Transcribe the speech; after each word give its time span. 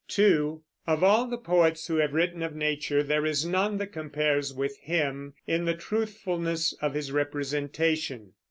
(2) 0.07 0.63
Of 0.87 1.03
all 1.03 1.27
the 1.27 1.37
poets 1.37 1.85
who 1.85 1.97
have 1.97 2.15
written 2.15 2.41
of 2.41 2.55
nature 2.55 3.03
there 3.03 3.23
is 3.23 3.45
none 3.45 3.77
that 3.77 3.91
compares 3.93 4.51
with 4.51 4.75
him 4.79 5.35
in 5.45 5.65
the 5.65 5.75
truthfulness 5.75 6.73
of 6.81 6.95
his 6.95 7.11
representation. 7.11 8.33